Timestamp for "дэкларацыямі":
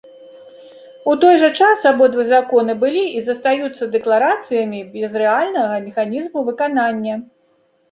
3.99-4.81